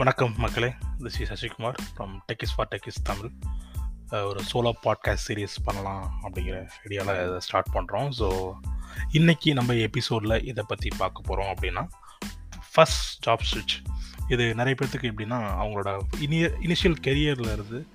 வணக்கம் 0.00 0.34
மக்களே. 0.36 0.68
This 0.98 1.20
is 1.20 1.30
Sasikumar 1.30 1.74
from 1.96 2.12
techies 2.28 2.52
for 2.56 2.68
techies 2.70 3.02
Tamil. 3.02 3.30
ஒரு 4.10 4.40
சோலோ 4.52 4.72
பாட்காஸ்ட் 4.84 5.26
சீரீஸ் 5.28 5.56
பண்ணலாம் 5.64 6.20
அப்படிங்கிற 6.22 6.68
ஐடியாவில் 6.88 7.26
இதை 7.26 7.38
ஸ்டார்ட் 7.38 7.70
பண்ணுறோம் 7.72 8.08
ஸோ 8.18 8.28
இன்றைக்கி 9.12 9.52
நம்ம 9.52 9.74
எபிசோடில் 9.74 10.44
இதை 10.44 10.64
பற்றி 10.68 10.90
பார்க்க 10.98 11.20
போகிறோம் 11.24 11.54
அப்படின்னா 11.54 11.84
ஃபஸ்ட் 12.72 13.20
ஜாப் 13.26 13.44
ஸ்விட்ச் 13.50 13.76
இது 14.28 14.54
நிறைய 14.54 14.74
பேர்த்துக்கு 14.80 15.10
எப்படின்னா 15.12 15.38
அவங்களோட 15.62 15.98
இனிய 16.20 16.50
இனிஷியல் 16.60 16.96
கெரியரில் 17.00 17.52
இருந்து 17.52 17.86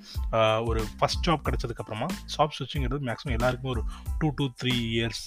ஒரு 0.66 0.86
ஃபஸ்ட் 1.00 1.28
ஜாப் 1.28 1.46
கிடச்சதுக்கப்புறமா 1.48 2.08
ஜாப் 2.38 2.56
ஸ்விட்சுங்கிறது 2.56 3.08
மேக்ஸிமம் 3.08 3.38
எல்லாருக்குமே 3.38 3.74
ஒரு 3.74 3.84
டூ 4.20 4.30
டூ 4.36 4.50
த்ரீ 4.64 4.74
இயர்ஸ் 4.94 5.24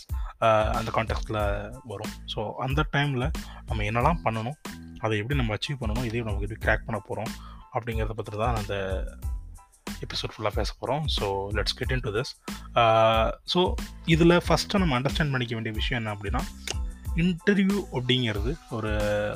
அந்த 0.73 0.91
கான்டெக்ட்டில் 0.95 1.43
வரும். 1.85 2.13
ஸோ 2.35 2.53
அந்த 2.67 2.87
டைமில் 2.93 3.33
நம்ம 3.67 3.83
என்னெல்லாம் 3.83 4.21
பண்ணணும் 4.25 4.59
அதை 5.01 5.15
எப்படி 5.19 5.39
நம்ம 5.39 5.55
அச்சீவ் 5.55 5.81
பண்ணணும் 5.81 6.07
இதையும் 6.09 6.29
நமக்கு 6.29 6.47
எப்படி 6.47 6.63
கிராக் 6.67 6.87
பண்ண 6.87 6.99
போகிறோம் 7.09 7.33
அப்படிங்கிறத 7.75 8.17
பற்றி 8.21 8.39
தான் 8.39 8.57
அந்த 8.57 8.75
எபிசோட் 10.05 10.33
ஃபுல்லாக 10.35 10.55
பேச 10.55 10.71
போகிறோம் 10.79 11.05
so 11.17 11.27
let's 11.57 11.77
get 11.77 11.91
into 12.07 12.11
this 12.19 12.33
so 13.53 13.61
இதில் 14.07 14.37
ஃபஸ்ட்டு 14.47 14.81
நம்ம 14.83 14.97
அண்டர்ஸ்டாண்ட் 15.01 15.31
பண்ணிக்க 15.31 15.55
வேண்டிய 15.55 15.75
விஷயம் 15.75 16.01
என்ன 16.01 16.15
அப்படின்னா 16.15 16.43
இன்டர்வியூ 17.25 17.79
அப்படிங்கிறது 17.93 18.53
ஒரு 18.71 18.93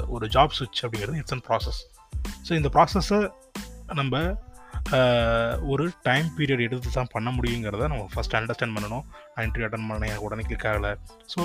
ஒரு 0.08 0.26
ஜாப் 0.26 0.56
சுவிட்ச் 0.58 0.82
அப்படிங்கிறது 0.84 1.20
இட்ஸ் 1.22 1.34
அண்ட் 1.36 1.46
ப்ராசஸ் 1.48 1.80
ஸோ 2.48 2.52
இந்த 2.52 2.70
ப்ராசஸை 2.74 3.20
நம்ம 4.00 4.20
ஒரு 5.72 5.84
டைம் 6.02 6.26
பீரியட் 6.36 6.64
எடுத்து 6.66 6.90
தான் 6.90 7.10
பண்ண 7.10 7.28
முடியுங்கிறத 7.30 7.88
நம்ம 7.92 8.06
ஃபஸ்ட் 8.14 8.36
அண்டர்ஸ்டாண்ட் 8.38 8.74
பண்ணணும். 8.76 9.04
நான் 9.34 9.44
இன்டர்வியூ 9.46 9.66
அட்டன் 9.68 9.86
பண்ணேன் 9.88 10.10
எனக்கு 10.10 10.26
உடனே 10.28 10.42
கிளிக் 10.42 10.66
ஆகலை. 10.70 10.92
So 11.34 11.40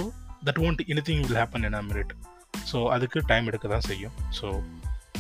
that 0.46 0.60
won't 0.66 0.82
anything 1.10 1.22
will 1.26 1.40
happen 1.42 1.66
in 1.70 1.74
a 1.74 1.82
minute 1.82 2.12
so 2.72 2.78
அதுக்கு 2.96 3.20
டைம் 3.32 3.50
எடுக்க 3.52 3.68
தான் 3.74 3.88
செய்யும். 3.90 4.16
ஸோ 4.40 4.48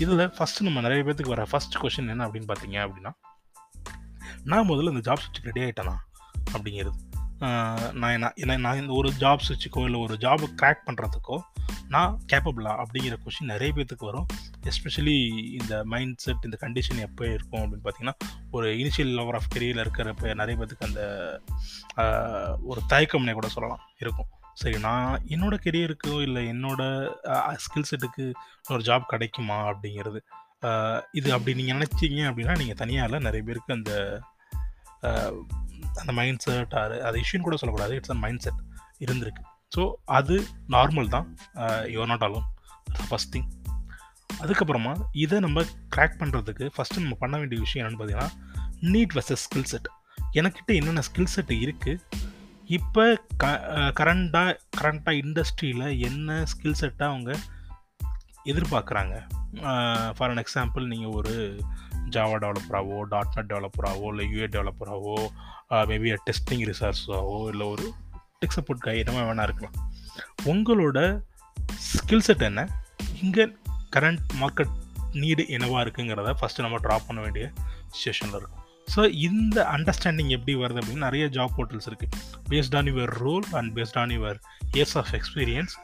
இதில் 0.04 0.24
ஃபஸ்ட்டு 0.38 0.66
நம்ம 0.68 0.82
நிறைய 0.86 1.04
பேத்துக்கு 1.06 1.36
வர 1.36 1.46
ஃபர்ஸ்ட் 1.52 1.78
கொஷின் 1.84 2.12
என்ன 2.14 2.26
அப்படின்னு 2.28 2.50
பார்த்தீங்க 2.52 2.80
அப்படின்னா 2.88 3.14
நான் 4.52 4.70
முதல்ல 4.72 4.94
இந்த 4.94 5.04
ஜாப் 5.08 5.22
சுவிட்சுக்கு 5.24 5.52
ரெடி 5.52 5.62
ஆகிட்டேனா 5.68 5.96
அப்படிங்கிறது. 6.56 6.98
நான் 8.02 8.14
என்ன 8.44 8.58
நான் 8.66 8.80
இந்த 8.82 8.94
ஒரு 9.00 9.10
ஜாப் 9.24 9.46
சுவிட்சுக்கோ 9.48 9.82
இல்லை 9.88 10.00
ஒரு 10.06 10.16
ஜாபை 10.26 10.48
க்ராக் 10.62 10.86
பண்ணுறதுக்கோ 10.88 11.38
நான் 11.96 12.14
கேப்பபிளா 12.32 12.72
அப்படிங்கிற 12.84 13.16
கொஷின் 13.24 13.52
நிறைய 13.54 13.72
பேத்துக்கு 13.76 14.08
வரும். 14.10 14.28
எஸ்பெஷலி 14.70 15.18
இந்த 15.60 15.74
மைண்ட் 15.94 16.18
செட் 16.24 16.48
இந்த 16.48 16.58
கண்டிஷன் 16.64 17.04
எப்போ 17.08 17.26
இருக்கும் 17.36 17.62
அப்படின்னு 17.64 17.86
பார்த்தீங்கன்னா 17.86 18.18
ஒரு 18.58 18.70
இனிஷியல் 18.82 19.14
லவர் 19.20 19.38
ஆஃப் 19.40 19.52
கெரியரில் 19.56 19.84
இருக்கிறப்ப 19.86 20.34
நிறைய 20.42 20.56
பேத்துக்கு 20.60 20.88
அந்த 20.90 21.04
ஒரு 22.72 22.82
தயக்கம்னே 22.94 23.36
கூட 23.40 23.50
சொல்லலாம். 23.56 23.84
இருக்கும். 24.04 24.30
சரி 24.62 24.78
நான் 24.86 25.24
என்னோட 25.34 25.56
கெரியருக்கோ 25.66 26.14
இல்லை 26.28 26.42
என்னோட 26.54 26.82
ஸ்கில் 27.64 27.90
செட்டுக்கு 27.90 28.26
ஒரு 28.74 28.82
ஜாப் 28.88 29.12
கிடைக்குமா 29.14 29.58
அப்படிங்கிறது. 29.72 30.20
இது 31.20 31.30
அப்படி 31.36 31.54
நீங்கள் 31.60 31.78
நினச்சிங்க 31.78 32.22
அப்படின்னா 32.30 32.56
நீங்கள் 32.62 32.80
தனியாக 32.82 33.08
இல்லை 33.10 33.20
நிறைய 33.28 33.44
பேருக்கு 33.50 33.78
அந்த 33.78 33.92
அந்த 36.02 36.12
மைண்ட் 36.20 36.44
செட் 36.46 36.74
அது 37.08 37.22
இஷ்யூன்னு 37.24 37.48
கூட 37.48 37.58
சொல்லக்கூடாது. 37.62 37.96
இட்ஸ் 37.98 38.16
அ 38.16 38.20
மைண்ட் 38.24 38.44
செட் 38.46 38.62
இருந்திருக்கு. 39.06 39.44
ஸோ 39.76 39.84
அது 40.18 40.36
நார்மல் 40.76 41.14
தான். 41.16 41.28
Your 41.94 42.12
not 42.14 42.26
alone 42.28 42.48
first 43.10 43.32
thing 43.36 43.50
அதுக்கப்புறமா 44.44 44.94
இதை 45.24 45.38
நம்ம 45.46 45.64
க்ராக் 45.94 46.18
பண்ணுறதுக்கு 46.22 46.66
ஃபஸ்ட்டு 46.76 47.04
நம்ம 47.04 47.16
பண்ண 47.22 47.36
வேண்டிய 47.42 47.60
விஷயம் 47.66 47.82
என்னென்னு 47.82 48.00
பார்த்தீங்கன்னா 48.02 48.32
நீட் 48.94 49.14
வர்சஸ் 49.18 49.44
ஸ்கில் 49.46 49.70
செட் 49.72 49.88
எனக்கிட்ட 50.40 50.72
என்னென்ன 50.80 51.04
ஸ்கில் 51.10 51.32
செட் 51.36 51.54
இருக்குது 51.66 52.26
இப்போ 52.76 53.04
க 53.42 53.48
கரண்டாக 54.00 54.54
கரண்ட்டாக 54.78 55.20
இண்டஸ்ட்ரியில் 55.20 55.86
என்ன 56.08 56.46
ஸ்கில் 56.52 56.80
செட்டை 56.80 57.06
அவங்க 57.08 57.32
எதிர்பார்க்குறாங்க? 58.46 59.16
ஃபார் 60.16 60.32
அன் 60.32 60.42
எக்ஸாம்பிள் 60.44 60.90
நீங்கள் 60.92 61.14
ஒரு 61.20 61.34
ஜாவா 62.16 62.36
டெவலப்பராகவோ 62.44 62.98
டாட் 63.14 63.36
நெட் 63.36 63.50
டெவலப்பராகவோ 63.54 64.08
இல்லை 64.14 64.26
யூஏ 64.34 64.50
டெவலப்பராகவோ 64.56 65.16
மேபி 65.92 66.12
டெஸ்டிங் 66.28 66.66
ரிசர்ச்ஸாவோ 66.72 67.38
இல்லை 67.54 67.68
ஒரு 67.68 67.86
டெக் 68.40 68.58
சப்போர்ட் 68.58 68.86
கை 68.88 68.98
என்னமா 68.98 69.24
வேணா 69.30 69.48
இருக்கலாம். 69.50 69.78
உங்களோட 70.46 71.00
ஸ்கில் 71.90 72.26
செட் 72.30 72.48
என்ன? 72.52 72.68
இங்கே 73.22 73.46
கரண்ட் 73.96 74.24
மார்க்கெட் 74.42 74.76
நீடு 75.14 75.44
என்னவாக 75.56 75.84
இருக்குங்கிறத 75.86 76.34
ஃபஸ்ட்டு 76.42 76.66
நம்ம 76.66 76.84
ட்ராப் 76.88 77.08
பண்ண 77.08 77.22
வேண்டிய 77.22 77.46
சுச்சுவேஷனில் 77.92 78.40
இருக்கும். 78.40 78.64
ஸோ 78.96 79.14
இந்த 79.14 79.68
அண்டர்ஸ்டாண்டிங் 79.78 80.30
எப்படி 80.30 80.56
வருது 80.56 80.82
அப்படின்னு 80.82 81.08
நிறைய 81.08 81.28
ஜாப் 81.28 81.56
போர்ட்டல்ஸ் 81.58 81.90
இருக்குது 81.92 82.16
based 82.50 82.78
on 82.78 82.86
your 82.86 83.14
role 83.26 83.44
and 83.52 83.80
based 83.80 84.00
on 84.00 84.10
your 84.10 84.40
years 84.74 84.98
of 84.98 85.12
experience 85.14 85.76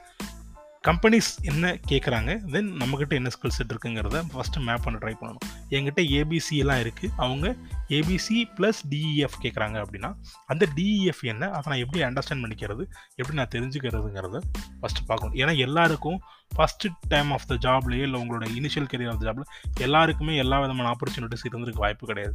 companies 0.87 1.27
என்ன 1.41 1.79
கேட்குறாங்க 1.89 2.31
தென் 2.51 2.69
நம்மக்கிட்ட 2.71 3.09
என்ன 3.09 3.29
ஸ்கில் 3.29 3.53
செட் 3.57 3.71
இருக்குங்கிறத 3.73 4.23
ஃபஸ்ட்டு 4.33 4.63
மேப் 4.63 4.83
பண்ண 4.83 4.97
ட்ரை 4.97 5.13
பண்ணணும். 5.19 5.45
என்கிட்ட 5.69 6.01
ஏபிசிஎல்லாம் 6.17 6.81
இருக்குது 6.83 7.11
அவங்க 7.15 7.55
ஏபிசி 7.89 8.49
ப்ளஸ் 8.57 8.79
டிஇஎஃப் 8.89 9.37
கேட்குறாங்க 9.41 9.77
அப்படின்னா 9.83 10.09
அந்த 10.45 10.67
டிஇஎஃப் 10.75 11.21
என்ன 11.21 11.49
அதை 11.49 11.63
நான் 11.65 11.83
எப்படி 11.85 12.03
அண்டர்ஸ்டாண்ட் 12.03 12.43
பண்ணிக்கிறது 12.43 12.85
எப்படி 13.15 13.37
நான் 13.37 13.53
தெரிஞ்சுக்கிறதுங்கிறத 13.55 14.41
ஃபஸ்ட்டு 14.81 15.07
பார்க்கணும். 15.07 15.35
ஏன்னா 15.35 15.57
எல்லாருக்கும் 15.57 16.19
ஃபஸ்ட்டு 16.55 16.91
டைம் 17.07 17.31
ஆஃப் 17.31 17.47
த 17.47 17.55
ஜாப்லேயே 17.55 18.01
இல்லை 18.01 18.19
உங்களோட 18.21 18.47
இனிஷியல் 18.59 18.89
கெரியர் 18.93 19.13
ஆஃப் 19.13 19.19
த 19.19 19.31
ஜாப்ல 19.31 19.45
எல்லாருக்குமே 19.79 20.35
எல்லா 20.35 20.59
விதமான 20.59 20.89
ஆப்பர்ச்சுனிட்டிஸ் 20.89 21.47
இருந்திருக்கு 21.51 21.85
வாய்ப்பு 21.85 22.07
கிடையாது. 22.07 22.33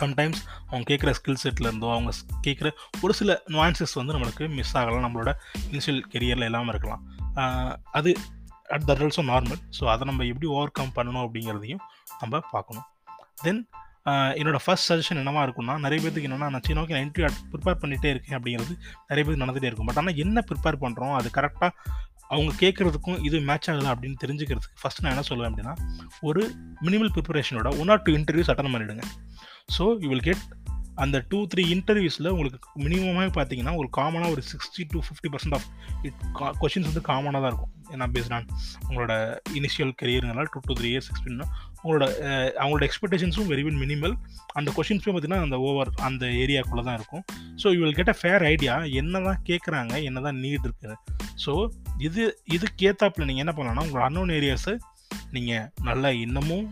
சம்டைம்ஸ் 0.00 0.40
அவங்க 0.68 0.84
கேட்குற 0.90 1.12
ஸ்கில் 1.18 1.40
செட்டில் 1.42 1.68
இருந்தோ 1.70 1.88
அவங்க 1.96 2.12
கேட்குற 2.46 2.70
ஒரு 3.04 3.14
சில 3.20 3.36
நுவான்சஸ் 3.54 3.94
வந்து 4.00 4.14
நம்மளுக்கு 4.16 4.46
மிஸ் 4.58 4.74
ஆகலாம். 4.80 5.04
நம்மளோட 5.06 5.32
இனிஷியல் 5.70 6.02
கெரியரில் 6.14 6.48
இல்லாமல் 6.50 6.72
இருக்கலாம். 6.74 7.02
அது 7.98 8.12
at 8.74 8.86
that 8.88 9.02
also 9.04 9.22
normal 9.32 9.60
so 9.78 9.84
அதை 9.92 10.04
நம்ம 10.08 10.24
எப்படி 10.32 10.48
ஓவர் 10.54 10.76
கம் 10.78 10.96
பண்ணணும் 10.96 11.24
அப்படிங்கிறதையும் 11.26 11.82
நம்ம 12.22 12.40
பார்க்கணும். 12.54 12.86
தென் 13.44 13.62
என்னோடய 14.40 14.62
ஃபர்ஸ்ட் 14.64 14.88
சஜஷன் 14.90 15.20
என்னவாக 15.22 15.44
இருக்கும்னா 15.46 15.74
நிறைய 15.84 15.98
பேருக்கு 16.02 16.28
என்னென்னா 16.28 16.48
நான் 16.52 16.64
சரி 16.66 16.80
ஓகே 16.82 16.94
நான் 16.96 17.06
இன்டர்வியூ 17.06 17.30
ப்ரிப்பேர் 17.52 17.80
பண்ணிகிட்டே 17.82 18.10
இருக்கேன் 18.14 18.36
அப்படிங்கிறது 18.38 18.74
நிறைய 19.08 19.22
பேருக்கு 19.24 19.42
நடந்துகிட்டே 19.44 19.70
இருக்கும். 19.70 19.88
பட் 19.88 20.00
ஆனால் 20.02 20.20
என்ன 20.24 20.44
ப்ரிப்பேர் 20.50 20.78
பண்ணுறோம் 20.84 21.14
அது 21.18 21.30
கரெக்டாக 21.38 21.72
அவங்க 22.34 22.52
கேட்குறதுக்கும் 22.62 23.20
இது 23.26 23.36
மேட்ச் 23.48 23.68
ஆகலை 23.72 23.90
அப்படின்னு 23.92 24.16
தெரிஞ்சுக்கிறதுக்கு 24.22 24.80
ஃபஸ்ட் 24.80 25.02
நான் 25.04 25.14
என்ன 25.14 25.24
சொல்லுவேன் 25.28 25.50
அப்படின்னா 25.50 25.74
ஒரு 26.28 26.42
minimal 26.86 27.12
ப்ரிப்பரேஷனோட 27.16 27.70
one 27.82 27.92
or 27.94 28.02
two 28.06 28.12
interviews 28.18 28.50
attend 28.52 28.74
பண்ணிவிடுங்க 28.74 29.06
ஸோ 29.76 29.84
யூ 30.02 30.08
வில் 30.08 30.26
கெட் 30.28 30.44
அந்த 31.04 31.16
டூ 31.30 31.46
த்ரீ 31.46 31.62
இன்டர்வியூஸில் 31.74 32.28
உங்களுக்கு 32.30 32.58
மினிமமாக 32.84 33.26
பார்த்தீங்கன்னா 33.36 33.76
ஒரு 33.76 33.88
காமனாக 33.96 34.30
ஒரு 34.30 34.42
sixty 34.42 34.84
to 34.92 34.98
fifty 34.98 35.28
percent 35.32 35.56
of 35.58 35.66
it 36.02 36.22
questions 36.62 36.88
வந்து 36.90 37.02
காமனாக 37.10 37.40
தான் 37.42 37.52
இருக்கும். 37.52 37.72
ஏன்னா 37.92 38.06
பேஸ்ட் 38.14 38.32
ஆன் 38.32 38.46
உங்களோட 38.88 39.12
initial 39.54 39.92
கெரியருங்கனால 40.00 40.46
two 40.54 40.60
two 40.66 40.74
three 40.80 40.88
years 40.92 41.10
experience 41.12 41.44
உங்களோட 41.82 42.04
அவங்களோட 42.60 42.82
எக்ஸ்பெக்டேஷன்ஸும் 42.88 43.48
வெரி 43.52 43.64
வின் 43.68 43.80
மினிமல் 43.84 44.14
அந்த 44.52 44.72
கொஷின்ஸும் 44.76 45.14
பார்த்தீங்கன்னா 45.14 45.46
அந்த 45.48 45.58
ஓவர் 45.68 45.92
அந்த 46.00 46.26
ஏரியாக்குள்ளே 46.42 46.84
தான் 46.88 46.98
இருக்கும். 47.00 47.24
So 47.62 47.66
you 47.74 47.80
will 47.84 47.98
get 48.00 48.12
a 48.14 48.18
fair 48.20 48.46
idea 48.52 48.74
என்ன 49.02 49.22
தான் 49.28 49.40
கேட்குறாங்க 49.50 49.94
என்ன 50.10 50.20
தான் 50.20 50.40
நீட் 50.44 50.66
இருக்குது 50.68 50.96
ஸோ 51.44 51.54
இது 52.08 52.24
இதுக்கேற்றாப்பில் 52.56 53.28
நீங்கள் 53.30 53.44
என்ன 53.46 53.54
பண்ணலாம்னா 53.58 53.84
உங்களோட 53.86 54.04
அன்னோன் 54.08 54.36
ஏரியாஸை 54.40 54.76
நீங்கள் 55.32 55.64
நல்லா 55.82 56.10
இன்னமும் 56.24 56.66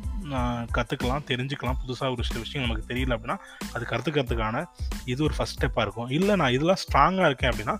கற்றுக்கலாம் 0.76 1.26
தெரிஞ்சுக்கலாம். 1.30 1.78
புதுசாக 1.82 2.14
ஒரு 2.14 2.24
சில 2.28 2.38
விஷயம் 2.44 2.64
நமக்கு 2.66 2.88
தெரியல 2.92 3.16
அப்படின்னா 3.16 3.36
அது 3.74 3.84
கற்றுக்கிறதுக்கான 3.92 4.64
இது 5.12 5.20
ஒரு 5.24 5.34
ஃபஸ்ட் 5.38 5.56
ஸ்டெப்பாக 5.58 5.86
இருக்கும். 5.86 6.10
இல்லை 6.18 6.36
நான் 6.42 6.54
இதெல்லாம் 6.56 6.82
ஸ்ட்ராங்காக 6.84 7.30
இருக்கேன் 7.30 7.52
அப்படின்னா 7.52 7.76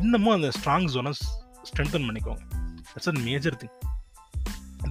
இன்னமும் 0.00 0.36
அந்த 0.38 0.50
ஸ்ட்ராங் 0.58 0.88
ஜோனை 0.94 1.12
ஸ்ட்ரென்தன் 1.70 2.06
பண்ணிக்கோங்க. 2.08 2.42
It's 2.94 3.10
a 3.12 3.16
major 3.28 3.58
thing 3.62 3.76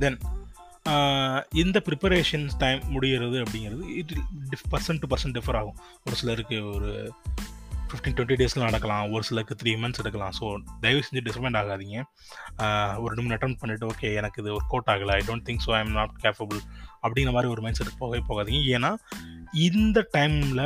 then 0.04 0.20
இந்த 1.62 1.78
ப்ரிப்பரேஷன்ஸ் 1.86 2.54
டைம் 2.58 2.82
முடிகிறது 2.94 3.38
அப்படிங்கிறது 3.44 3.86
it 4.00 4.14
diff 4.52 4.68
person 4.74 5.02
to 5.02 5.08
person 5.14 5.36
differ 5.38 5.58
ஆகும். 5.62 5.80
ஒரு 6.06 6.16
சிலருக்கு 6.16 6.58
ஒரு 6.76 6.92
ஃபிஃப்டீன் 7.92 8.16
டுவெண்ட்டி 8.18 8.38
டேஸில் 8.42 8.66
நடக்கலாம். 8.68 9.06
ஒரு 9.14 9.24
சிலருக்கு 9.28 9.56
த்ரீ 9.62 9.72
மந்த்ஸ் 9.84 10.02
எடுக்கலாம். 10.04 10.34
ஸோ 10.40 10.46
தயவு 10.84 11.02
செஞ்சு 11.08 11.24
டிசப்பாயிண்ட் 11.28 11.60
ஆகாதீங்க. 11.62 11.98
ஒரு 13.02 13.10
ரெண்டு 13.12 13.24
மூணு 13.26 13.36
அட்டன் 13.38 13.58
பண்ணிட்டு 13.62 13.88
ஓகே 13.94 14.10
எனக்கு 14.20 14.42
இது 14.44 14.52
ஒர்க் 14.58 14.74
அவுட் 14.76 14.92
ஆகலை. 14.94 15.16
I 15.20 15.24
don't 15.30 15.46
think 15.50 15.64
so 15.66 15.74
I 15.78 15.82
am 15.86 15.94
not 16.00 16.14
capable 16.26 16.60
அப்படிங்கிற 17.04 17.34
மாதிரி 17.38 17.52
ஒரு 17.56 17.62
மைண்ட் 17.66 17.80
செட் 17.80 17.92
போகவே 18.04 18.22
போகாதீங்க. 18.30 18.62
ஏன்னா 18.78 18.92
இந்த 19.68 20.00
டைமில் 20.16 20.64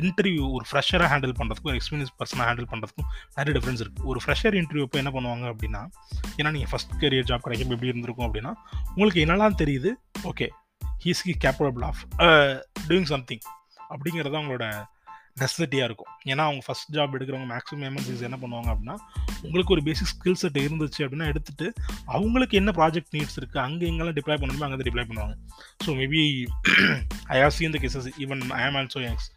இன்டர்வியூ 0.00 0.44
ஒரு 0.56 0.64
ஃப்ரெஷராக 0.70 1.08
ஹேண்டில் 1.12 1.34
பண்ணுறதுக்கும் 1.40 1.70
ஒரு 1.72 1.78
எக்ஸ்பீரியன்ஸ் 1.80 2.12
பர்சனாக 2.20 2.46
ஹேண்டில் 2.48 2.68
பண்ணுறதுக்கும் 2.72 3.08
நிறைய 3.36 3.52
டிஃப்ரென்ஸ் 3.56 3.82
இருக்குது 3.84 4.08
ஒரு 4.12 4.20
ஃப்ரெஷர் 4.24 4.56
இன்டர்வியூ 4.60 4.86
இப்போ 4.88 4.98
என்ன 5.02 5.12
பண்ணுவாங்க 5.16 5.46
அப்படின்னா 5.52 5.82
ஏன்னா 6.38 6.52
நீங்கள் 6.56 6.72
ஃபஸ்ட் 6.72 6.96
கரியர் 7.02 7.28
ஜாப் 7.30 7.44
கிடைக்கும் 7.46 7.74
எப்படி 7.76 7.92
இருந்திருக்கும் 7.92 8.26
அப்படின்னா 8.28 8.52
உங்களுக்கு 8.96 9.22
என்னெல்லாம் 9.26 9.58
தெரியுது? 9.62 9.92
Okay 10.32 10.48
he's 11.04 11.22
capable 11.46 11.86
of 11.90 12.02
doing 12.88 13.08
something 13.14 13.44
அப்படிங்கிறது 13.92 14.38
அவங்களோட 14.38 14.66
நெசசிட்டியாக 15.40 15.88
இருக்கும். 15.88 16.10
ஏன்னா 16.32 16.42
அவங்க 16.48 16.62
ஃபஸ்ட் 16.66 16.90
ஜாப் 16.96 17.14
எடுக்கிறவங்க 17.16 17.48
மேக்ஸிமம் 17.52 17.86
எமர்ஜென்சிஸ் 17.90 18.26
என்ன 18.28 18.38
பண்ணுவாங்க 18.42 18.68
அப்படின்னா 18.74 18.96
உங்களுக்கு 19.46 19.74
ஒரு 19.76 19.82
பேசிக் 19.88 20.10
ஸ்கில் 20.12 20.38
செட் 20.42 20.58
இருந்துச்சு 20.64 21.00
அப்படின்னா 21.06 21.26
எடுத்துட்டு 21.32 21.66
அவங்களுக்கு 22.16 22.56
என்ன 22.60 22.72
ப்ராஜெக்ட் 22.80 23.14
நீட்ஸ் 23.16 23.38
இருக்குது 23.40 23.64
அங்கே 23.66 23.90
எங்கெல்லாம் 23.90 24.18
டிப்ளை 24.18 24.36
பண்ணணுமோ 24.42 24.66
அங்கே 24.68 24.88
டிப்ளை 24.90 25.06
பண்ணுவாங்க. 25.10 25.36
So 25.84 25.88
maybe 26.02 26.22
I 27.34 27.40
have 27.44 27.56
seen 27.58 27.74
the 27.76 27.80
cases 27.84 28.08
even 28.24 28.44
I 28.60 28.62
am 28.68 28.78
also 28.82 29.02
ex 29.10 29.30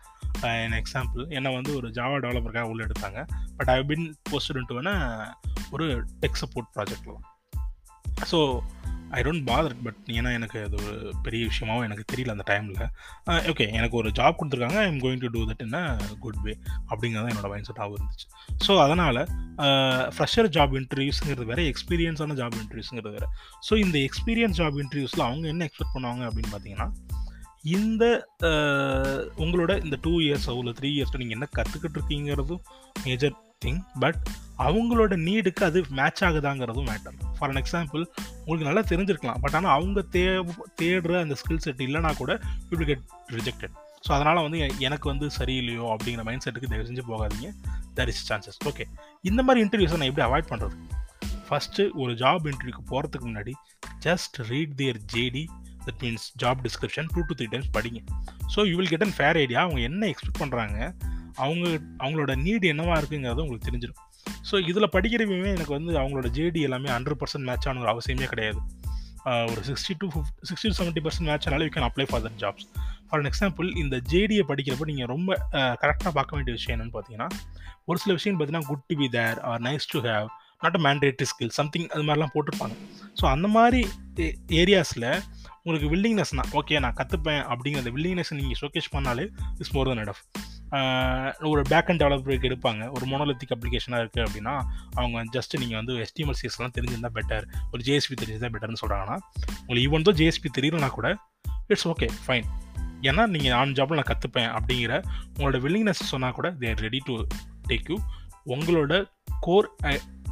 N 0.63 0.77
example 0.81 1.23
என்னை 1.37 1.49
வந்து 1.55 1.71
ஒரு 1.75 1.87
ஜாவா 1.97 2.17
டெவலப்பருக்காக 2.25 2.69
உள்ளே 2.73 2.83
எடுத்தாங்க. 2.87 3.19
But 3.57 3.71
I 3.75 3.77
been 3.91 4.05
posted 4.31 4.59
into 4.61 4.95
ஒரு 5.75 5.87
டெக் 6.23 6.39
சப்போர்ட் 6.43 6.69
ப்ராஜெக்டில் 6.75 7.19
so 8.31 8.39
I 9.17 9.21
don't 9.21 9.43
bother 9.45 9.75
but 9.83 9.99
ஏன்னா 10.17 10.31
எனக்கு 10.33 10.57
அது 10.63 10.75
ஒரு 10.83 11.13
பெரிய 11.23 11.41
விஷயமாவும் 11.49 11.85
எனக்கு 11.87 12.03
தெரியல 12.11 12.33
அந்த 12.35 12.45
டைமில் 12.51 13.49
ஓகே 13.51 13.65
எனக்கு 13.71 13.95
ஒரு 13.97 14.09
ஜாப் 14.11 14.37
கொடுத்துருக்காங்க 14.39 14.79
I 14.81 14.85
am 14.85 15.01
going 15.01 15.23
to 15.25 15.27
do 15.27 15.41
that 15.51 15.63
in 15.65 15.77
a 15.79 15.85
good 16.19 16.39
way 16.43 16.53
அப்படிங்கிறது 16.89 17.31
என்னோட 17.33 17.49
மைண்ட் 17.49 17.69
செட்டாகவும் 17.69 17.97
இருந்துச்சு. 17.99 18.27
ஸோ 18.67 18.75
அதனால் 18.79 19.21
ஃப்ரெஷர் 20.15 20.49
ஜாப் 20.57 20.75
இன்டர்வியூஸுங்கிறது 20.81 21.45
வேறு 21.45 21.65
எக்ஸ்பீரியன்ஸான 21.73 22.37
ஜாப் 22.41 22.57
இன்டர்வியூஸுங்கிறது 22.61 23.15
வேறு. 23.17 23.29
ஸோ 23.69 23.75
இந்த 23.77 23.97
எக்ஸ்பீரியன்ஸ் 23.99 24.59
ஜாப் 24.61 24.79
இன்டர்வியூஸில் 24.85 25.27
அவங்க 25.29 25.47
என்ன 25.47 25.67
எக்ஸ்பெக்ட் 25.69 25.95
பண்ணுவாங்க 25.95 26.25
அப்படின்னு 26.29 26.53
பார்த்தீங்கன்னா 26.53 26.89
இந்த 27.69 28.03
உங்களோட 29.37 29.71
இந்த 29.83 29.97
டூ 30.01 30.13
இயர்ஸோ 30.19 30.53
இல்லை 30.57 30.73
த்ரீ 30.79 30.89
இயர்ஸோ 30.97 31.17
நீங்கள் 31.17 31.37
என்ன 31.37 31.47
கற்றுக்கிட்டு 31.57 31.97
இருக்கீங்கிறதும் 31.99 32.61
மேஜர் 33.03 33.35
திங் 33.65 33.81
பட் 33.99 34.21
அவங்களோட 34.57 35.13
நீடுக்கு 35.17 35.63
அது 35.63 35.79
மேட்ச் 35.89 36.23
ஆகுதாங்கிறதும் 36.23 36.89
மேட்டர் 36.89 37.17
ஃபார் 37.39 37.51
அன் 37.53 37.61
எக்ஸாம்பிள் 37.63 38.03
உங்களுக்கு 38.43 38.69
நல்லா 38.69 38.83
தெரிஞ்சிருக்கலாம். 38.91 39.39
பட் 39.43 39.55
ஆனால் 39.59 39.73
அவங்க 39.77 40.03
தே 40.15 40.23
தேடுற 40.81 41.13
அந்த 41.25 41.37
ஸ்கில் 41.41 41.63
செட் 41.65 41.83
இல்லைனா 41.87 42.11
கூட 42.21 42.33
யூ 42.71 42.85
கெட் 42.91 43.05
ரிஜெக்டட் 43.37 43.75
ஸோ 44.05 44.11
அதனால் 44.17 44.41
வந்து 44.45 44.59
எனக்கு 44.87 45.05
வந்து 45.11 45.27
சரியில்லையோ 45.37 45.85
அப்படிங்கிற 45.93 46.23
மைண்ட் 46.27 46.43
செட்டுக்கு 46.45 46.69
தயவு 46.73 46.87
செஞ்சு 46.89 47.03
போகாதீங்க. 47.11 47.49
தர் 47.97 48.09
இஸ் 48.11 48.21
சான்சஸ் 48.29 48.59
ஓகே 48.71 48.85
இந்த 49.29 49.41
மாதிரி 49.47 49.63
இன்டர்வியூஸை 49.65 49.97
நான் 50.01 50.09
எப்படி 50.11 50.25
அவாய்ட் 50.27 50.49
பண்ணுறது 50.51 50.75
ஃபஸ்ட்டு 51.47 51.83
ஒரு 52.01 52.11
ஜாப் 52.21 52.45
இன்டர்வியூக்கு 52.51 52.83
போகிறதுக்கு 52.91 53.27
முன்னாடி 53.29 53.53
just 54.05 54.35
read 54.51 54.73
their 54.81 54.99
JD 55.13 55.43
that 55.85 56.01
means 56.03 56.27
job 56.43 56.59
description 56.67 57.07
two 57.13 57.21
to 57.29 57.35
three 57.39 57.47
times 57.53 57.71
படிங்க. 57.77 57.99
So 58.53 58.59
you 58.69 58.75
will 58.79 58.91
get 58.93 59.05
an 59.07 59.15
fair 59.17 59.39
idea 59.43 59.59
அவங்க 59.65 59.81
என்ன 59.89 60.01
எக்ஸ்பெக்ட் 60.13 60.41
பண்ணுறாங்க 60.43 60.77
அவங்க 61.43 61.65
அவங்களோட 62.03 62.31
நீடு 62.45 62.67
என்னவாக 62.73 62.99
இருக்குங்கிறது 63.01 63.43
உங்களுக்கு 63.45 63.69
தெரிஞ்சிடும் 63.69 63.99
ஸோ 64.49 64.67
இதில் 64.69 64.93
படிக்கிறவங்க 64.93 65.49
எனக்கு 65.55 65.73
வந்து 65.77 65.93
அவங்களோட 66.01 66.29
ஜேடி 66.37 66.61
எல்லாமே 66.61 66.89
ஹண்ட்ரட் 66.89 67.19
பர்சன்ட் 67.21 67.47
மேட்ச் 67.49 67.67
ஆன 67.67 67.93
அவசியமே 67.93 68.25
கிடையாது. 68.25 68.59
ஒரு 69.51 69.61
sixty 69.67 69.93
to 69.97 70.07
fifty 70.07 70.47
sixty 70.49 70.67
to 70.69 70.75
seventy 70.79 71.01
percent 71.05 71.27
match 71.29 71.47
ஆனாலும் 71.47 71.67
you 71.67 71.73
can 71.75 71.87
apply 71.87 72.05
for 72.09 72.21
that 72.21 72.37
jobs 72.43 72.67
for 73.09 73.21
example 73.21 73.67
இந்த 73.77 73.95
ஜேடியை 74.13 74.43
படிக்கிறப்ப 74.47 74.85
நீங்கள் 74.85 75.05
ரொம்ப 75.05 75.37
கரெக்டாக 75.53 76.13
பார்க்க 76.17 76.35
வேண்டிய 76.35 76.53
விஷயம் 76.57 76.75
என்னென்னு 76.75 76.95
பார்த்தீங்கன்னா 76.95 77.29
ஒரு 77.85 77.99
சில 77.99 78.13
விஷயம் 78.13 78.39
பார்த்தீங்கன்னா 78.39 78.65
good 78.65 78.85
to 78.87 78.97
be 78.97 79.09
there 79.09 79.39
or 79.39 79.61
nice 79.61 79.87
to 79.91 79.99
have 79.99 80.27
not 80.59 80.77
a 80.79 80.81
mandatory 80.87 81.27
skill 81.31 81.53
something 81.59 81.87
அது 81.87 82.03
மாதிரிலாம் 82.03 82.33
போட்டிருப்பாங்க. 82.33 82.75
ஸோ 83.21 83.25
அந்த 83.25 83.47
மாதிரி 83.47 83.87
ஏரியாஸில் 84.61 85.21
உங்களுக்கு 85.63 85.95
வில்லிங்னஸ்னா 85.95 86.43
ஓகே 86.51 86.79
நான் 86.79 86.93
கற்றுப்பேன் 86.93 87.41
அப்படிங்கிற 87.51 87.77
அந்த 87.77 87.89
வில்லிங்னஸ் 87.89 88.31
நீங்கள் 88.31 88.59
ஷோகேஸ் 88.61 88.89
பண்ணாலே 88.95 89.27
இஸ் 89.59 89.75
மோர் 89.75 89.87
தன் 89.87 89.97
எடஃப் 89.97 90.23
ஒரு 91.39 91.61
பேக் 91.69 91.89
அண்ட் 91.89 92.01
டெவலப்பருக்கு 92.01 92.49
எடுப்பாங்க. 92.49 92.89
ஒரு 92.91 93.05
மோனோலித்திக் 93.05 93.57
அப்ளிகேஷனாக 93.57 94.01
இருக்குது 94.03 94.25
அப்படின்னா 94.25 94.61
அவங்க 94.93 95.39
ஜஸ்ட் 95.39 95.59
நீங்கள் 95.59 95.77
வந்து 95.77 95.93
எஸ்டிஎம்எல் 95.93 96.39
சிஎஸ்லாம் 96.41 96.73
தெரிஞ்சிருந்தால் 96.79 97.13
பெட்டர் 97.13 97.43
ஒரு 97.71 97.83
ஜேஎஸ்பி 97.85 98.15
தெரிஞ்சிருந்தால் 98.21 98.53
பெட்டர்னு 98.53 98.81
சொல்கிறாங்கன்னா 98.87 99.17
உங்களுக்கு 99.67 99.87
ஈவன் 99.87 100.01
தோ 100.01 100.17
ஜேஎஸ்பி 100.19 100.61
தெரியலனா 100.61 100.89
கூட 100.89 101.17
இட்ஸ் 101.67 101.87
ஓகே 101.87 102.09
ஃபைன் 102.27 102.43
ஏன்னா 103.01 103.27
நீங்கள் 103.27 103.51
ஆன் 103.51 103.71
ஜாப்பில் 103.71 103.99
நான் 103.99 104.09
கற்றுப்பேன் 104.09 104.59
அப்படிங்கிற 104.59 105.03
உங்களோட 105.35 105.59
வில்லிங்னஸ் 105.59 106.07
சொன்னால் 106.13 106.31
கூட 106.31 106.51
there 106.51 106.79
ready 106.79 107.01
to 107.05 107.25
take 107.67 107.89
you 107.89 107.97
உங்களோட 108.45 109.09
கோர் 109.39 109.75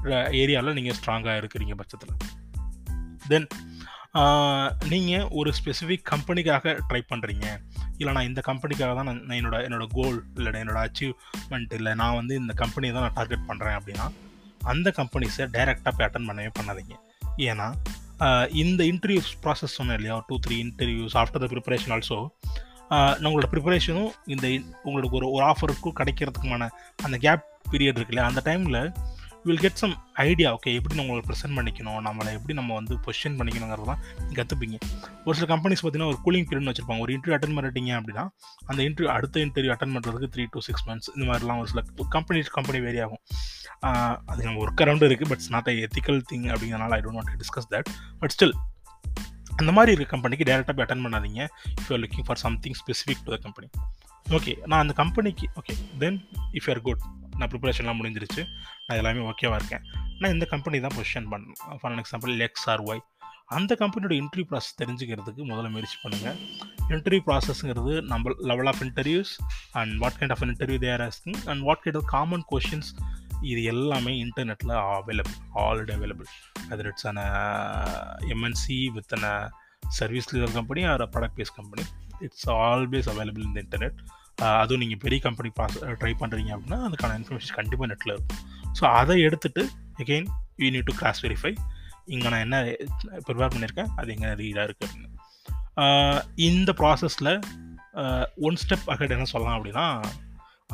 ஏரியாவில் 0.04 0.74
நீங்கள் 0.74 0.96
ஸ்ட்ராங்காக 1.06 1.38
இருக்கிறீங்க 1.38 1.76
பட்சத்தில். 1.76 2.16
தென் 3.28 3.48
நீங்கள் 4.92 5.26
ஒரு 5.40 5.50
ஸ்பெசிஃபிக் 5.58 6.06
கம்பெனிக்காக 6.12 6.74
ட்ரை 6.90 7.02
பண்ணுறீங்க 7.12 7.46
இல்லை 7.98 8.12
நான் 8.14 8.28
இந்த 8.30 8.42
கம்பெனிக்காக 8.48 8.92
தான் 9.00 9.08
நான் 9.10 9.38
என்னோட 9.40 9.58
என்னோட 9.68 9.86
கோல் 9.98 10.18
இல்லை 10.36 10.62
என்னோடய 10.62 10.88
அச்சீவ்மெண்ட் 10.88 11.74
இல்லை 11.80 11.94
நான் 12.02 12.18
வந்து 12.20 12.34
இந்த 12.36 12.54
கம்பெனியை 12.62 12.92
தான் 12.96 13.06
நான் 13.06 13.18
டார்கெட் 13.20 13.48
பண்ணுறேன் 13.50 13.78
அப்படின்னா 13.80 14.08
அந்த 14.72 14.94
கம்பெனிஸை 15.00 15.46
டைரெக்டாக 15.56 15.92
போய் 15.98 16.08
அட்டன் 16.08 16.28
பண்ணவே 16.30 16.52
பண்ணாதீங்க. 16.60 16.96
ஏன்னா 17.50 17.68
இந்த 18.64 18.82
இன்டர்வியூஸ் 18.92 19.32
ப்ராசஸ் 19.44 19.76
சொன்னேன் 19.80 19.98
இல்லையா? 20.00 20.16
Two 20.28 20.36
three 20.46 20.56
interviews 20.68 21.18
after 21.22 21.44
the 21.44 21.50
preparation 21.54 21.94
also 21.96 22.20
உங்களோட 23.26 23.48
ப்ரிப்பரேஷனும் 23.54 24.12
இந்த 24.34 24.48
உங்களுக்கு 24.88 25.18
ஒரு 25.20 25.28
ஒரு 25.36 25.44
ஆஃபருக்கும் 25.52 25.98
கிடைக்கிறதுக்குமான 26.00 26.70
அந்த 27.06 27.18
கேப் 27.26 27.46
பீரியட் 27.72 27.98
இருக்கு 28.00 28.14
இல்லையா? 28.16 28.30
அந்த 28.32 28.42
டைமில் 28.50 28.80
will 29.48 29.62
get 29.64 29.80
some 29.82 29.94
idea 30.14 30.50
okay 30.54 30.72
எப்படி 30.78 30.96
நம்மளை 31.00 31.22
ப்ரெசென்ட் 31.28 31.56
பண்ணிக்கணும்? 31.58 31.98
நம்மளை 32.08 32.32
எப்படி 32.38 32.54
நம்ம 32.60 32.74
வந்து 32.80 32.94
பொசிஷன் 33.06 33.38
பண்ணிக்கணுங்கிறதெல்லாம் 33.40 34.00
நீங்கள் 34.20 34.40
கற்றுப்பீங்க 34.40 34.78
ஒரு 35.26 35.36
சில 35.38 35.48
கம்பெனிஸ் 35.54 35.84
பார்த்தீங்கன்னா 35.84 36.10
ஒரு 36.12 36.20
கூலிங் 36.26 36.48
பீரியட்னு 36.50 36.72
வச்சிருப்பாங்க. 36.72 37.04
ஒரு 37.06 37.14
இன்டர்வியூ 37.16 37.36
அட்டன் 37.38 37.56
பண்ணிட்டீங்க 37.58 37.92
அப்படின்னா 38.00 38.24
அந்த 38.66 38.80
இன்டர்வியூ 38.84 39.10
அடுத்த 39.18 39.46
இன்டர்வியூ 39.46 39.74
அட்டன் 39.76 39.94
பண்ணுறதுக்கு 39.96 40.30
த்ரீ 40.36 40.46
டு 40.52 40.60
சிக்ஸ் 40.68 40.86
மந்த்ஸ் 40.88 41.10
இந்த 41.16 41.28
மாதிரிலாம் 41.30 41.62
ஒரு 41.64 41.70
சில 41.74 41.84
கம்பெனி 42.16 42.42
கம்பெனி 42.58 42.80
வேரி 42.88 43.02
ஆகும். 43.06 43.22
அது 44.32 44.42
நம்ம 44.48 44.58
ஒர்க் 44.66 44.84
அரௌண்டு 44.86 45.10
இருக்குது 45.10 45.32
but's 45.34 45.52
not 45.56 45.70
a 45.74 45.76
ethical 45.84 46.22
thing 46.32 46.48
அப்படிங்கிறனால 46.54 46.98
I 46.98 47.02
don't 47.06 47.20
want 47.20 47.32
to 47.34 47.42
discuss 47.44 47.70
that 47.76 47.90
but 48.20 48.36
still 48.38 48.56
அந்த 49.62 49.72
மாதிரி 49.78 49.92
இருக்க 49.98 50.12
கம்பெனிக்கு 50.16 50.48
டேரெக்டாக 50.50 50.74
போய் 50.78 50.88
அட்டன் 50.88 51.06
பண்ணாதீங்க. 51.06 51.42
If 51.80 51.90
your 51.92 52.02
looking 52.04 52.26
for 52.26 52.42
something 52.46 52.78
specific 52.82 53.24
to 53.26 53.32
the 53.36 53.40
company 53.46 53.70
okay 54.38 54.54
நான் 54.72 54.82
அந்த 54.84 54.94
கம்பெனிக்கு 55.02 55.46
okay 55.60 55.74
then 56.04 56.20
if 56.54 56.68
you're 56.70 56.84
good 56.88 57.04
நான் 57.38 57.50
ப்ரிப்பரேஷன்லாம் 57.50 58.00
முடிஞ்சிருச்சு. 58.02 58.44
நான் 58.88 58.98
எல்லாமே 58.98 59.22
ஓகேவாக 59.30 59.56
இருக்கேன். 59.56 59.86
நான் 60.20 60.32
இந்த 60.32 60.46
கம்பெனி 60.46 60.80
தான் 60.80 60.96
பொசிஷன் 60.98 61.28
பண்ணணும். 61.32 61.78
For 61.82 61.94
example 61.94 62.40
X 62.40 62.70
or 62.70 62.84
Y 62.84 63.00
அந்த 63.46 63.76
கம்பெனியோட 63.80 64.14
இன்டர்வியூ 64.22 64.46
ப்ராசஸ் 64.52 64.78
தெரிஞ்சுக்கிறதுக்கு 64.84 65.44
முதல்ல 65.50 65.70
முயற்சி 65.70 65.98
பண்ணுங்கள் 66.04 66.38
இன்டர்வியூ 66.90 67.20
ப்ராசஸ்ங்கிறது 67.28 68.02
நம்ம 68.02 68.32
level 68.38 68.66
of 68.66 68.82
interviews 68.82 69.32
and 69.72 69.98
what 69.98 70.18
kind 70.20 70.32
of 70.32 70.42
interview 70.42 70.80
there 70.80 71.02
asking 71.02 71.40
and 71.46 71.62
what 71.62 71.82
kind 71.86 71.96
of 71.96 72.06
common 72.06 72.46
questions 72.52 72.90
இது 73.42 73.64
எல்லாமே 73.64 74.24
இன்டர்நெட்டில் 74.24 74.74
அவைலபிள் 74.98 75.38
ஆல்ரெடி 75.56 75.94
அவைலபிள் 75.98 76.30
அது 76.70 76.84
it's 76.84 77.08
an 77.08 77.22
MNC 78.36 78.88
with 78.94 79.14
an 79.14 79.50
service 79.88 80.36
leader 80.36 80.54
company 80.54 80.84
or 80.84 81.10
product 81.10 81.38
base 81.38 81.56
company 81.56 81.88
it's 82.20 82.50
always 82.50 83.10
available 83.10 83.48
இந்த 83.50 83.62
internet 83.62 84.00
அதுவும் 84.62 84.82
நீங்கள் 84.84 85.02
பெரிய 85.06 85.20
company 85.28 85.50
pass 85.60 85.78
try 86.02 86.14
பண்ணுறீங்க 86.22 86.52
அப்படின்னா 86.56 86.80
அதுக்கான 86.88 87.16
இன்ஃபர்மேஷன் 87.20 87.58
கண்டிப்பாக 87.60 87.90
நெட்டில் 87.92 88.14
இருக்கும். 88.16 88.42
ஸோ 88.80 88.84
அதை 89.00 89.16
எடுத்துகிட்டு 89.28 89.64
again 90.04 90.28
you 90.64 90.70
need 90.76 90.90
to 90.90 90.96
cross 91.02 91.22
verify 91.26 91.54
இங்கே 92.16 92.28
நான் 92.34 92.44
என்ன 92.48 92.58
ப்ரிப்பேர் 93.28 93.54
பண்ணியிருக்கேன் 93.54 93.90
அது 94.00 94.12
எங்கே 94.16 94.30
ரீடாக 94.42 94.68
இருக்குது 94.68 94.88
அப்படின்னு. 94.88 95.10
இந்த 96.50 96.72
ப்ராசஸில் 96.82 97.34
ஒன் 98.48 98.60
ஸ்டெப் 98.64 98.88
அகட் 98.94 99.16
என்ன 99.16 99.28
சொல்லலாம் 99.34 99.58
அப்படின்னா 99.58 99.86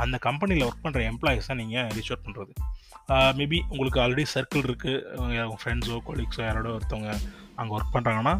அந்த 0.03 0.17
கம்பெனியில் 0.27 0.65
ஒர்க் 0.67 0.83
பண்ணுற 0.85 1.01
எம்ப்ளாயிஸை 1.11 1.55
நீங்கள் 1.61 1.89
ரீச் 1.95 2.11
அவுட் 2.11 2.25
பண்ணுறது 2.27 2.53
மேபி 3.39 3.57
உங்களுக்கு 3.73 3.99
ஆல்ரெடி 4.03 4.25
சர்க்கிள் 4.35 4.67
இருக்குது 4.69 5.01
உங்கள் 5.23 5.59
ஃப்ரெண்ட்ஸோ 5.61 5.97
கொலீக்ஸோ 6.07 6.41
யாரோட 6.45 6.69
ஒருத்தவங்க 6.77 7.11
அங்கே 7.61 7.73
ஒர்க் 7.77 7.93
பண்ணுறாங்கன்னா 7.95 8.35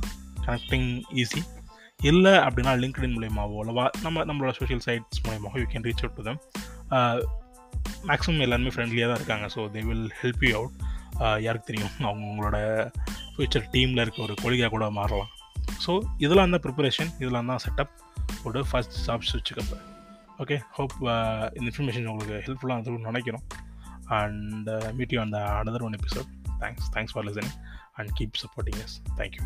கனெக்டிங் 0.46 0.90
ஈஸி 1.22 1.42
இல்லை 2.10 2.34
அப்படின்னா 2.46 2.72
லிங்க்டின் 2.84 3.14
மூலியமாகவோ 3.16 3.60
அல்லவா 3.64 3.86
நம்ம 4.06 4.24
நம்மளோட 4.30 4.54
சோஷியல் 4.60 4.84
சைட்ஸ் 4.86 5.22
மூலியமாக 5.26 5.60
you 5.62 5.68
can 5.74 5.86
reach 5.88 6.04
out 6.04 6.18
to 6.20 6.26
them 6.30 6.40
maximum 8.10 8.44
எல்லாருமே 8.46 8.72
ஃப்ரெண்ட்லியாக 8.76 9.10
தான் 9.12 9.20
இருக்காங்க. 9.22 9.46
So 9.56 9.62
they 9.76 9.82
will 9.90 10.08
help 10.22 10.44
you 10.48 10.52
out 10.60 10.76
யாருக்கு 11.46 11.70
தெரியும்? 11.70 11.94
அவங்க 12.08 12.24
உங்களோட 12.32 12.58
ஃபியூச்சர் 13.36 13.66
டீமில் 13.76 14.04
இருக்க 14.04 14.20
ஒரு 14.28 14.36
கொலிகாக 14.44 14.70
கூட 14.76 14.86
மாறலாம். 15.00 15.32
ஸோ 15.86 15.92
இதெல்லாம் 16.26 16.54
தான் 16.56 16.64
ப்ரிப்பரேஷன் 16.66 17.12
இதெல்லாம் 17.22 17.50
தான் 17.52 17.64
செட்டப் 17.66 17.94
ஒரு 18.50 18.62
ஃபஸ்ட் 18.70 18.98
ஜாப் 19.08 19.28
சுவிட்சுக்கப்போ 19.32 19.80
ஓகே 20.44 20.58
ஹோப் 20.78 20.96
இந்த 21.58 21.68
இன்ஃபர்மேஷன் 21.72 22.10
உங்களுக்கு 22.14 22.38
ஹெல்ப்ஃபுல்லாக 22.48 22.78
இருந்துருக்கும்னு 22.78 23.12
நினைக்கிறோம். 23.12 23.46
அண்ட் 24.20 24.70
மீட் 25.00 25.14
யூ 25.16 25.22
அந்த 25.26 25.40
another 25.62 25.86
one 25.88 25.98
episode 26.00 26.30
thanks 26.64 26.90
thanks 26.96 27.16
for 27.16 27.28
listening 27.30 27.56
and 27.98 28.12
keep 28.20 28.42
supporting 28.44 28.80
us 28.86 28.96
thank you 29.22 29.44